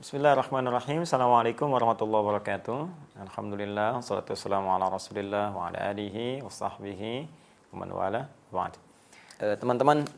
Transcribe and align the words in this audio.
Bismillahirrahmanirrahim. 0.00 1.04
Assalamualaikum 1.04 1.68
warahmatullahi 1.76 2.24
wabarakatuh. 2.24 2.88
Alhamdulillah, 3.20 4.00
salatu 4.00 4.32
wassalamu 4.32 4.72
ala 4.72 4.88
rasulillah 4.88 5.52
wa 5.52 5.68
ala 5.68 5.92
alihi 5.92 6.40
wa 6.40 6.48
sahbihi 6.48 7.28
wa 7.68 7.84
man 7.84 7.92
wala. 7.92 8.22
Eh, 9.44 9.60
teman-teman, 9.60 10.08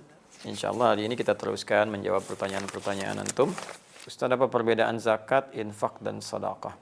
insyaallah 0.46 0.94
hari 0.94 1.10
ini 1.10 1.18
kita 1.18 1.34
teruskan 1.34 1.90
menjawab 1.90 2.22
pertanyaan-pertanyaan 2.22 3.26
antum. 3.26 3.50
Ustaz, 4.06 4.30
apa 4.30 4.46
perbedaan 4.46 5.02
zakat, 5.02 5.50
infak, 5.50 5.98
dan 5.98 6.22
sedekah? 6.22 6.78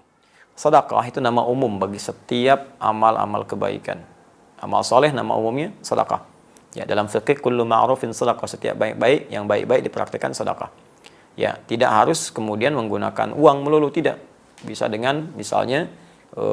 Sedekah 0.53 1.01
itu 1.09 1.25
nama 1.25 1.41
umum 1.49 1.81
bagi 1.81 1.97
setiap 1.97 2.77
amal-amal 2.77 3.49
kebaikan. 3.49 4.05
Amal 4.61 4.85
soleh 4.85 5.09
nama 5.09 5.41
umumnya 5.41 5.73
sedekah. 5.81 6.21
Ya, 6.77 6.85
dalam 6.85 7.09
fikih 7.09 7.41
kullu 7.41 7.65
ma'rufin 7.65 8.13
sedekah, 8.13 8.45
setiap 8.45 8.77
baik-baik 8.77 9.33
yang 9.33 9.49
baik-baik 9.49 9.89
dipraktikkan 9.89 10.37
sedekah. 10.37 10.90
Ya, 11.39 11.57
tidak 11.67 11.91
harus 11.91 12.29
kemudian 12.35 12.75
menggunakan 12.75 13.33
uang 13.33 13.59
melulu 13.65 13.89
tidak. 13.89 14.19
Bisa 14.61 14.91
dengan 14.91 15.33
misalnya 15.35 15.89
e, 16.35 16.45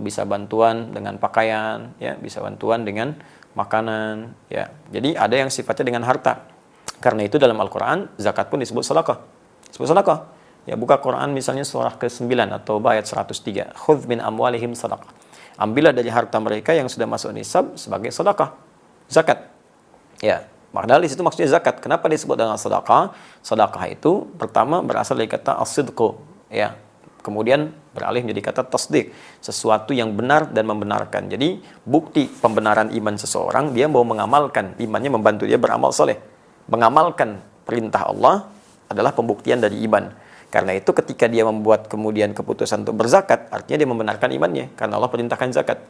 bisa 0.00 0.22
bantuan 0.28 0.92
dengan 0.94 1.18
pakaian, 1.18 1.96
ya, 1.98 2.14
bisa 2.14 2.38
bantuan 2.44 2.86
dengan 2.86 3.16
makanan, 3.56 4.36
ya. 4.52 4.70
Jadi 4.92 5.16
ada 5.16 5.34
yang 5.34 5.50
sifatnya 5.50 5.90
dengan 5.90 6.04
harta. 6.04 6.46
Karena 7.00 7.26
itu 7.26 7.36
dalam 7.36 7.56
Al-Qur'an 7.60 8.12
zakat 8.16 8.48
pun 8.48 8.60
disebut 8.60 8.84
sedekah. 8.84 9.18
Disebut 9.72 9.88
sedekah. 9.92 10.18
Ya, 10.66 10.74
buka 10.74 10.98
Quran 10.98 11.30
misalnya 11.30 11.62
surah 11.62 11.94
ke-9 11.94 12.26
atau 12.50 12.82
ayat 12.90 13.06
103. 13.06 13.70
Khudz 13.78 14.10
min 14.10 14.18
amwalihim 14.18 14.74
sedekah. 14.74 15.06
Ambillah 15.56 15.94
dari 15.94 16.10
harta 16.10 16.36
mereka 16.42 16.74
yang 16.74 16.90
sudah 16.90 17.06
masuk 17.06 17.30
nisab 17.30 17.78
sebagai 17.78 18.10
sedekah. 18.10 18.52
Zakat. 19.06 19.46
Ya, 20.18 20.48
Padahal 20.74 21.00
di 21.00 21.08
situ 21.08 21.24
maksudnya 21.24 21.48
zakat. 21.48 21.80
Kenapa 21.80 22.10
disebut 22.10 22.36
dengan 22.36 22.60
sedekah? 22.60 23.14
Sedekah 23.40 23.84
itu 23.88 24.28
pertama 24.36 24.84
berasal 24.84 25.16
dari 25.16 25.30
kata 25.30 25.56
asidqu, 25.56 26.18
ya. 26.52 26.76
Kemudian 27.24 27.74
beralih 27.90 28.22
menjadi 28.22 28.52
kata 28.52 28.70
tasdik, 28.70 29.10
sesuatu 29.42 29.90
yang 29.90 30.14
benar 30.14 30.46
dan 30.54 30.62
membenarkan. 30.68 31.26
Jadi 31.26 31.58
bukti 31.82 32.30
pembenaran 32.30 32.94
iman 32.94 33.18
seseorang 33.18 33.74
dia 33.74 33.90
mau 33.90 34.06
mengamalkan 34.06 34.78
imannya 34.78 35.10
membantu 35.10 35.42
dia 35.42 35.58
beramal 35.58 35.90
soleh. 35.90 36.20
Mengamalkan 36.70 37.42
perintah 37.66 38.06
Allah 38.06 38.46
adalah 38.86 39.10
pembuktian 39.10 39.58
dari 39.58 39.82
iman. 39.90 40.12
Karena 40.46 40.78
itu 40.78 40.94
ketika 40.94 41.26
dia 41.26 41.42
membuat 41.42 41.90
kemudian 41.90 42.30
keputusan 42.30 42.86
untuk 42.86 43.02
berzakat, 43.02 43.50
artinya 43.50 43.82
dia 43.82 43.88
membenarkan 43.90 44.30
imannya 44.30 44.70
karena 44.78 44.94
Allah 44.94 45.10
perintahkan 45.10 45.50
zakat. 45.50 45.82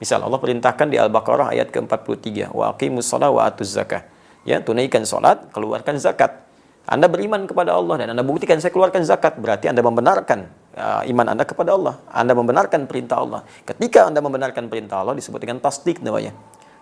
Misal 0.00 0.24
Allah 0.24 0.40
perintahkan 0.40 0.88
di 0.88 0.96
Al-Baqarah 0.96 1.52
ayat 1.52 1.68
ke-43, 1.68 2.54
wa 2.54 2.72
aqimus 2.72 3.12
shalah 3.12 3.28
wa 3.28 3.44
atuz 3.44 3.76
zakah 3.76 4.06
ya 4.48 4.64
tunaikan 4.64 5.04
sholat, 5.04 5.52
keluarkan 5.52 6.00
zakat. 6.00 6.48
Anda 6.88 7.04
beriman 7.04 7.44
kepada 7.44 7.76
Allah 7.76 8.00
dan 8.00 8.16
Anda 8.16 8.24
buktikan 8.24 8.56
saya 8.64 8.72
keluarkan 8.72 9.04
zakat, 9.04 9.36
berarti 9.36 9.68
Anda 9.68 9.84
membenarkan 9.84 10.48
uh, 10.72 11.04
iman 11.04 11.36
Anda 11.36 11.44
kepada 11.44 11.76
Allah. 11.76 12.00
Anda 12.08 12.32
membenarkan 12.32 12.88
perintah 12.88 13.20
Allah. 13.20 13.44
Ketika 13.68 14.08
Anda 14.08 14.24
membenarkan 14.24 14.72
perintah 14.72 15.04
Allah 15.04 15.12
disebut 15.12 15.36
dengan 15.36 15.60
tasdik 15.60 16.00
namanya. 16.00 16.32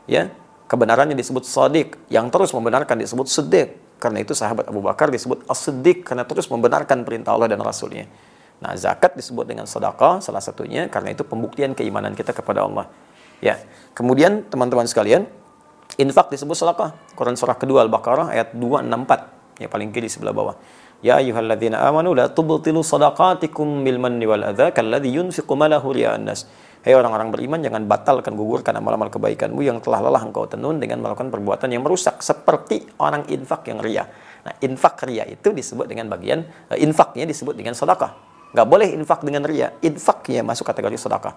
Ya, 0.07 0.31
kebenarannya 0.71 1.19
disebut 1.19 1.43
sadiq, 1.43 1.99
yang 2.07 2.31
terus 2.31 2.55
membenarkan 2.55 3.03
disebut 3.03 3.27
siddiq. 3.27 3.83
Karena 3.99 4.23
itu 4.23 4.37
sahabat 4.37 4.69
Abu 4.69 4.85
Bakar 4.85 5.09
disebut 5.09 5.49
as-siddiq 5.49 6.05
karena 6.05 6.29
terus 6.29 6.47
membenarkan 6.53 7.03
perintah 7.03 7.33
Allah 7.33 7.49
dan 7.49 7.59
Rasulnya. 7.65 8.05
Nah, 8.61 8.77
zakat 8.77 9.17
disebut 9.17 9.49
dengan 9.49 9.65
sedekah 9.65 10.21
salah 10.21 10.45
satunya 10.45 10.87
karena 10.93 11.17
itu 11.17 11.25
pembuktian 11.25 11.73
keimanan 11.73 12.13
kita 12.13 12.37
kepada 12.37 12.69
Allah. 12.69 12.93
Ya. 13.41 13.57
Kemudian 13.97 14.45
teman-teman 14.53 14.85
sekalian, 14.85 15.25
Infak 15.97 16.29
disebut 16.29 16.53
sedekah. 16.53 16.93
Quran 17.17 17.41
surah 17.41 17.57
kedua 17.57 17.81
Al-Baqarah 17.89 18.37
ayat 18.37 18.53
264. 18.53 19.65
Ya 19.65 19.69
paling 19.73 19.89
kiri 19.97 20.13
sebelah 20.13 20.37
bawah. 20.37 20.57
Ya 21.01 21.17
ayyuhalladzina 21.17 21.81
amanu 21.89 22.13
la 22.13 22.29
tubtilu 22.29 22.85
sadaqatikum 22.85 23.81
bil 23.81 23.97
manni 23.97 24.29
wal 24.29 24.45
adza 24.45 24.73
kalladzi 24.77 25.13
yunfiqu 25.17 25.53
malahu 25.57 25.97
ria'an 25.97 26.29
nas. 26.29 26.45
Hei 26.85 26.95
orang-orang 26.95 27.33
beriman 27.33 27.59
jangan 27.65 27.83
batalkan 27.89 28.39
gugurkan 28.39 28.77
amal-amal 28.79 29.11
kebaikanmu 29.11 29.59
yang 29.59 29.83
telah 29.83 30.05
lelah 30.05 30.23
engkau 30.23 30.47
tenun 30.47 30.79
dengan 30.79 31.03
melakukan 31.03 31.35
perbuatan 31.35 31.73
yang 31.73 31.83
merusak 31.83 32.23
seperti 32.23 32.87
orang 33.03 33.27
infak 33.27 33.67
yang 33.67 33.83
ria. 33.83 34.07
Nah, 34.47 34.55
infak 34.63 35.03
ria 35.03 35.27
itu 35.27 35.51
disebut 35.51 35.91
dengan 35.91 36.07
bagian 36.07 36.47
uh, 36.71 36.79
infaknya 36.79 37.27
disebut 37.27 37.59
dengan 37.59 37.75
sedekah. 37.75 38.26
Enggak 38.55 38.67
boleh 38.67 38.89
infak 38.95 39.21
dengan 39.27 39.43
ria. 39.43 39.75
Infaknya 39.83 40.43
masuk 40.47 40.67
kategori 40.67 40.99
sedekah. 41.01 41.35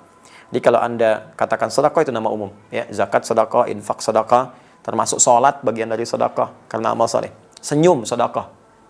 Jadi 0.50 0.59
kalau 0.66 0.81
Anda 0.81 1.30
katakan 1.38 1.70
sedekah 1.70 2.02
itu 2.02 2.12
nama 2.14 2.30
umum, 2.34 2.50
ya, 2.74 2.90
zakat 2.90 3.25
sedekah, 3.25 3.70
infak 3.70 4.02
sedekah, 4.02 4.53
termasuk 4.81 5.22
sholat 5.22 5.62
bagian 5.62 5.90
dari 5.94 6.09
sedekah 6.09 6.50
karena 6.66 6.97
amal 6.97 7.06
saleh. 7.06 7.30
Senyum 7.62 8.02
sedekah. 8.08 8.50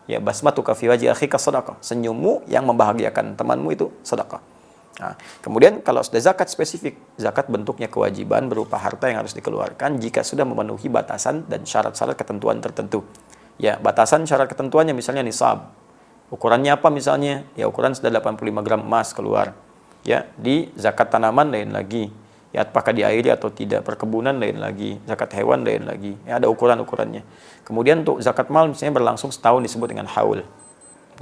Ya, 0.09 0.17
basmatuka 0.17 0.73
fi 0.73 0.89
wajhi 0.89 1.11
akhika 1.11 1.37
sedekah. 1.37 1.77
Senyummu 1.83 2.47
yang 2.49 2.65
membahagiakan 2.65 3.37
temanmu 3.37 3.69
itu 3.75 3.91
sedekah. 4.01 4.41
Nah, 4.99 5.15
kemudian 5.39 5.79
kalau 5.79 6.03
sudah 6.03 6.19
zakat 6.19 6.51
spesifik, 6.51 6.99
zakat 7.15 7.47
bentuknya 7.47 7.87
kewajiban 7.87 8.51
berupa 8.51 8.75
harta 8.75 9.07
yang 9.07 9.23
harus 9.23 9.31
dikeluarkan 9.31 9.95
jika 10.03 10.27
sudah 10.27 10.43
memenuhi 10.43 10.91
batasan 10.91 11.47
dan 11.47 11.63
syarat-syarat 11.63 12.19
ketentuan 12.19 12.59
tertentu. 12.59 13.07
Ya, 13.55 13.79
batasan 13.79 14.27
syarat 14.27 14.51
ketentuannya 14.51 14.91
misalnya 14.91 15.23
nisab. 15.23 15.71
Ukurannya 16.29 16.77
apa 16.77 16.93
misalnya? 16.93 17.45
Ya, 17.57 17.65
ukuran 17.65 17.97
sudah 17.97 18.13
85 18.13 18.61
gram 18.61 18.81
emas 18.85 19.13
keluar. 19.13 19.57
Ya 20.05 20.29
di 20.39 20.71
zakat 20.79 21.11
tanaman 21.11 21.51
lain 21.51 21.75
lagi. 21.75 22.07
Ya 22.49 22.65
apakah 22.65 22.95
diairi 22.95 23.29
atau 23.29 23.53
tidak? 23.53 23.85
Perkebunan 23.85 24.33
lain 24.41 24.57
lagi 24.57 24.97
zakat 25.05 25.37
hewan 25.37 25.61
lain 25.61 25.85
lagi. 25.85 26.17
Ya 26.25 26.41
ada 26.41 26.49
ukuran 26.49 26.81
ukurannya 26.81 27.21
kemudian 27.69 28.01
untuk 28.01 28.17
zakat 28.25 28.49
mal 28.49 28.65
misalnya 28.65 28.97
berlangsung 28.97 29.29
setahun 29.29 29.61
disebut 29.61 29.93
dengan 29.93 30.09
haul. 30.09 30.41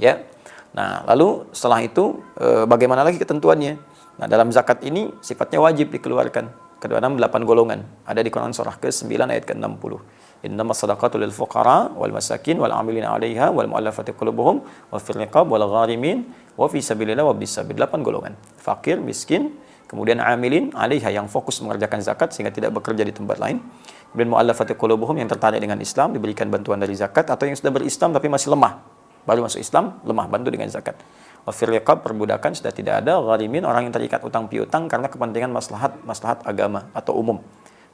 Ya. 0.00 0.24
Nah 0.72 1.04
lalu 1.04 1.44
setelah 1.52 1.84
itu 1.84 2.24
e, 2.40 2.64
bagaimana 2.64 3.04
lagi 3.04 3.20
ketentuannya? 3.20 3.76
Nah 4.16 4.26
dalam 4.26 4.48
zakat 4.48 4.80
ini 4.80 5.12
sifatnya 5.20 5.60
wajib 5.60 5.92
dikeluarkan 5.92 6.48
enam 6.86 7.18
delapan 7.18 7.42
golongan 7.42 7.80
ada 8.06 8.22
di 8.22 8.30
Quran 8.30 8.54
surah 8.54 8.78
ke 8.78 8.94
9 8.94 9.10
ayat 9.26 9.42
ke 9.42 9.54
60 9.58 10.18
Innama 10.46 10.70
sadaqatu 10.70 11.18
lil 11.18 11.34
fuqara 11.34 11.90
wal 11.98 12.14
masakin 12.14 12.62
wal 12.62 12.70
amilin 12.70 13.02
'alaiha 13.02 13.50
wal 13.50 13.66
mu'allafati 13.66 14.14
qulubuhum 14.14 14.62
wa 14.62 14.98
fil 15.02 15.18
riqab 15.18 15.50
wal 15.50 15.66
gharimin 15.66 16.30
wa 16.54 16.70
fi 16.70 16.78
sabilillah 16.78 17.26
wa 17.26 17.34
bis 17.34 17.58
sabil. 17.58 17.74
Delapan 17.74 18.06
golongan. 18.06 18.32
Fakir, 18.54 19.02
miskin, 19.02 19.58
kemudian 19.90 20.22
amilin 20.22 20.70
'alaiha 20.78 21.10
yang 21.10 21.26
fokus 21.26 21.58
mengerjakan 21.58 21.98
zakat 22.06 22.30
sehingga 22.30 22.54
tidak 22.54 22.70
bekerja 22.70 23.02
di 23.02 23.10
tempat 23.10 23.42
lain. 23.42 23.58
Kemudian 24.14 24.30
mu'allafati 24.30 24.78
qulubuhum 24.78 25.18
yang 25.18 25.26
tertarik 25.26 25.58
dengan 25.58 25.82
Islam 25.82 26.14
diberikan 26.14 26.46
bantuan 26.46 26.78
dari 26.78 26.94
zakat 26.94 27.26
atau 27.26 27.42
yang 27.42 27.58
sudah 27.58 27.74
berislam 27.74 28.14
tapi 28.14 28.30
masih 28.30 28.54
lemah. 28.54 28.97
Baru 29.28 29.44
masuk 29.44 29.60
Islam, 29.60 30.00
lemah 30.08 30.24
bantu 30.32 30.48
dengan 30.48 30.72
zakat. 30.72 30.96
Wa 31.44 31.52
fil 31.52 31.68
riqab 31.68 32.00
perbudakan 32.00 32.56
sudah 32.56 32.72
tidak 32.72 33.04
ada, 33.04 33.20
gharimin 33.20 33.68
orang 33.68 33.84
yang 33.84 33.92
terikat 33.92 34.24
utang 34.24 34.48
piutang 34.48 34.88
karena 34.88 35.12
kepentingan 35.12 35.52
maslahat 35.52 36.00
maslahat 36.08 36.40
agama 36.48 36.88
atau 36.96 37.12
umum 37.20 37.44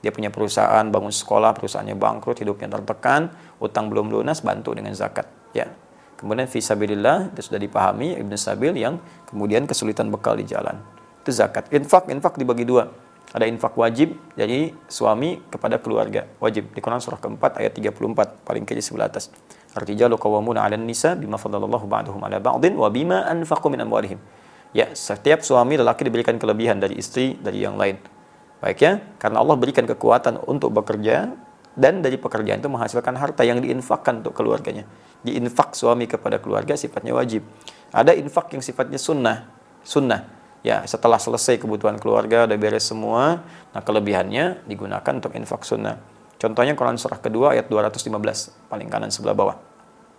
dia 0.05 0.13
punya 0.13 0.29
perusahaan, 0.29 0.85
bangun 0.85 1.09
sekolah, 1.09 1.57
perusahaannya 1.57 1.97
bangkrut, 1.97 2.37
hidupnya 2.37 2.69
tertekan, 2.77 3.33
utang 3.57 3.89
belum 3.89 4.13
lunas, 4.13 4.45
bantu 4.45 4.77
dengan 4.77 4.93
zakat. 4.93 5.25
Ya. 5.57 5.73
Kemudian 6.21 6.45
fisabilillah 6.45 7.33
itu 7.33 7.41
sudah 7.49 7.57
dipahami 7.57 8.13
Ibn 8.21 8.33
Sabil 8.37 8.77
yang 8.77 9.01
kemudian 9.25 9.65
kesulitan 9.65 10.13
bekal 10.13 10.37
di 10.37 10.45
jalan. 10.45 10.77
Itu 11.25 11.33
zakat. 11.33 11.73
Infak, 11.73 12.13
infak 12.13 12.37
dibagi 12.37 12.69
dua. 12.69 12.93
Ada 13.33 13.49
infak 13.49 13.73
wajib 13.81 14.13
jadi 14.37 14.77
suami 14.93 15.41
kepada 15.49 15.81
keluarga. 15.81 16.29
Wajib 16.37 16.77
di 16.77 16.85
Quran 16.85 17.01
surah 17.01 17.17
keempat 17.17 17.65
ayat 17.65 17.73
34 17.73 18.45
paling 18.45 18.69
kiri 18.69 18.85
sebelah 18.85 19.09
atas. 19.09 19.33
Ar-rijalu 19.75 20.15
qawwamuna 20.15 20.63
'alan 20.63 20.87
nisa 20.87 21.19
bima 21.19 21.35
faddalallahu 21.35 21.91
ba'dahum 21.91 22.23
'ala 22.23 22.39
ba'din 22.39 22.79
wa 22.79 22.87
bima 22.89 23.27
anfaqu 23.27 23.67
min 23.71 23.83
amwalihim. 23.83 24.23
Ya, 24.75 24.91
setiap 24.95 25.43
suami 25.43 25.79
lelaki 25.79 26.07
diberikan 26.07 26.39
kelebihan 26.39 26.79
dari 26.79 26.99
istri 26.99 27.39
dari 27.39 27.63
yang 27.63 27.79
lain. 27.79 27.99
Baik 28.63 28.79
ya, 28.81 29.03
karena 29.19 29.43
Allah 29.43 29.55
berikan 29.59 29.87
kekuatan 29.87 30.41
untuk 30.47 30.75
bekerja 30.75 31.31
dan 31.75 32.03
dari 32.03 32.15
pekerjaan 32.15 32.63
itu 32.63 32.71
menghasilkan 32.71 33.19
harta 33.19 33.43
yang 33.43 33.59
diinfakkan 33.59 34.23
untuk 34.23 34.35
keluarganya. 34.35 34.87
Diinfak 35.27 35.75
suami 35.75 36.07
kepada 36.07 36.39
keluarga 36.39 36.79
sifatnya 36.79 37.15
wajib. 37.15 37.43
Ada 37.91 38.15
infak 38.15 38.55
yang 38.55 38.63
sifatnya 38.63 38.99
sunnah. 38.99 39.51
Sunnah. 39.83 40.27
Ya, 40.65 40.81
setelah 40.89 41.21
selesai 41.21 41.61
kebutuhan 41.61 42.01
keluarga, 42.01 42.49
udah 42.49 42.57
beres 42.57 42.89
semua, 42.89 43.45
nah 43.77 43.85
kelebihannya 43.85 44.65
digunakan 44.65 45.13
untuk 45.13 45.37
infak 45.37 45.61
sunnah. 45.61 46.01
Contohnya 46.45 46.77
Quran 46.77 47.01
surah 47.01 47.17
kedua 47.25 47.57
ayat 47.57 47.73
215, 47.73 48.13
paling 48.69 48.93
kanan 48.93 49.09
sebelah 49.09 49.33
bawah. 49.33 49.57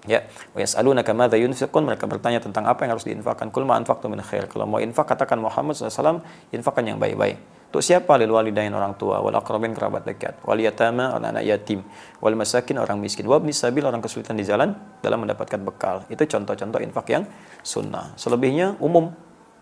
Ya, 0.09 0.25
wa 0.57 0.61
yas'alunaka 0.61 1.13
madza 1.13 1.37
yunfiqun? 1.37 1.85
Mereka 1.85 2.09
bertanya 2.09 2.41
tentang 2.41 2.65
apa 2.65 2.81
yang 2.85 2.97
harus 2.97 3.05
diinfakkan. 3.05 3.53
Kul 3.53 3.65
ma 3.65 3.77
min 3.81 4.21
khair. 4.25 4.49
Kalau 4.49 4.65
mau 4.65 4.81
infak 4.81 5.13
katakan 5.13 5.37
Muhammad 5.37 5.77
SAW, 5.77 6.25
infakkan 6.49 6.85
yang 6.85 6.97
baik-baik. 6.97 7.37
Untuk 7.69 7.81
siapa? 7.85 8.17
Lil 8.17 8.33
walidain 8.33 8.73
orang 8.73 8.97
tua, 8.97 9.21
wal 9.21 9.33
aqrabin 9.37 9.73
kerabat 9.73 10.05
dekat, 10.05 10.41
wal 10.45 10.57
yatama 10.57 11.13
anak-anak 11.13 11.45
yatim, 11.45 11.85
wal 12.21 12.37
masakin 12.37 12.81
orang 12.81 12.97
miskin, 13.01 13.25
wabni 13.25 13.53
sabil 13.53 13.85
orang 13.85 14.01
kesulitan 14.01 14.37
di 14.37 14.45
jalan 14.45 14.73
dalam 15.01 15.25
mendapatkan 15.25 15.61
bekal. 15.61 16.05
Itu 16.09 16.25
contoh-contoh 16.25 16.81
infak 16.81 17.05
yang 17.09 17.23
sunnah. 17.61 18.13
Selebihnya 18.17 18.81
umum. 18.81 19.13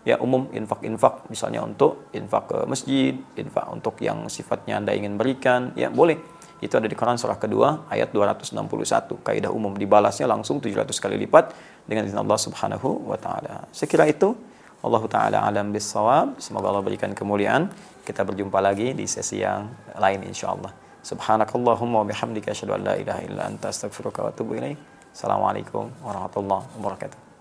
Ya 0.04 0.20
umum 0.20 0.52
infak-infak 0.52 1.32
misalnya 1.32 1.64
untuk 1.64 2.12
infak 2.12 2.52
ke 2.52 2.58
masjid, 2.68 3.16
infak 3.40 3.64
untuk 3.72 3.96
yang 4.04 4.28
sifatnya 4.28 4.76
Anda 4.76 4.92
ingin 4.92 5.16
berikan, 5.16 5.72
ya 5.72 5.88
boleh. 5.88 6.20
Itu 6.64 6.80
ada 6.80 6.88
di 6.88 6.96
Quran 6.96 7.20
surah 7.20 7.36
kedua 7.36 7.84
ayat 7.92 8.08
261. 8.16 9.20
Kaidah 9.20 9.52
umum 9.52 9.76
dibalasnya 9.76 10.24
langsung 10.24 10.64
700 10.64 10.96
kali 10.96 11.20
lipat 11.20 11.52
dengan 11.84 12.08
izin 12.08 12.16
Allah 12.16 12.40
Subhanahu 12.40 13.04
wa 13.04 13.20
taala. 13.20 13.68
Sekira 13.68 14.08
itu 14.08 14.32
Allah 14.80 15.04
taala 15.12 15.38
alam 15.44 15.76
bisawab. 15.76 16.40
Semoga 16.40 16.72
Allah 16.72 16.80
berikan 16.80 17.12
kemuliaan. 17.12 17.68
Kita 18.00 18.24
berjumpa 18.24 18.64
lagi 18.64 18.96
di 18.96 19.04
sesi 19.04 19.44
yang 19.44 19.68
lain 20.00 20.24
insyaallah. 20.24 20.72
Subhanakallahumma 21.04 22.00
wa 22.00 22.06
bihamdika 22.08 22.56
asyhadu 22.56 22.80
an 22.80 22.82
la 22.88 22.94
ilaha 22.96 23.20
illa 23.28 23.42
anta 23.44 23.68
astaghfiruka 23.68 24.24
wa 24.24 24.32
atubu 24.32 24.56
ilaik. 24.56 24.80
Assalamualaikum 25.12 25.92
warahmatullahi 26.00 26.64
wabarakatuh. 26.80 27.33